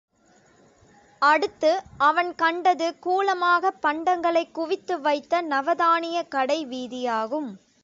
அடுத்து 1.21 1.81
அவன் 1.97 2.35
கண்டது 2.35 2.95
கூலமாகப் 2.99 3.81
பண்டங்களைக் 3.81 4.57
குவித்துவைத்த 4.57 5.41
நவதானியக் 5.41 6.27
கடை 6.27 6.65
வீதியாகும். 6.65 7.51